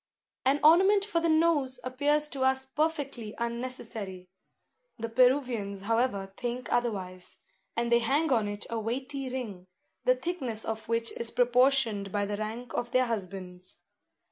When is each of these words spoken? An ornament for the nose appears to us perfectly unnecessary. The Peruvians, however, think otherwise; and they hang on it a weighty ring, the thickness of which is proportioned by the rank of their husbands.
An 0.45 0.59
ornament 0.63 1.05
for 1.05 1.21
the 1.21 1.29
nose 1.29 1.79
appears 1.83 2.27
to 2.29 2.41
us 2.41 2.65
perfectly 2.65 3.35
unnecessary. 3.37 4.29
The 4.97 5.09
Peruvians, 5.09 5.81
however, 5.81 6.33
think 6.37 6.73
otherwise; 6.73 7.37
and 7.77 7.91
they 7.91 7.99
hang 7.99 8.31
on 8.33 8.47
it 8.47 8.65
a 8.71 8.79
weighty 8.79 9.29
ring, 9.29 9.67
the 10.05 10.15
thickness 10.15 10.65
of 10.65 10.89
which 10.89 11.11
is 11.11 11.29
proportioned 11.29 12.11
by 12.11 12.25
the 12.25 12.37
rank 12.37 12.73
of 12.73 12.89
their 12.89 13.05
husbands. 13.05 13.83